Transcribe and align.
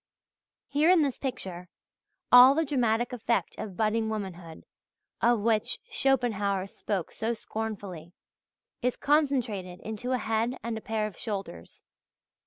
Here 0.67 0.89
in 0.89 1.03
this 1.03 1.19
picture, 1.19 1.69
all 2.31 2.55
the 2.55 2.65
dramatic 2.65 3.13
effect 3.13 3.55
of 3.59 3.77
budding 3.77 4.09
womanhood, 4.09 4.63
of 5.21 5.41
which 5.41 5.77
Schopenhauer 5.91 6.65
spoke 6.65 7.11
so 7.11 7.35
scornfully, 7.35 8.11
is 8.81 8.95
concentrated 8.97 9.79
into 9.81 10.11
a 10.13 10.17
head 10.17 10.57
and 10.63 10.75
a 10.75 10.81
pair 10.81 11.05
of 11.05 11.19
shoulders. 11.19 11.83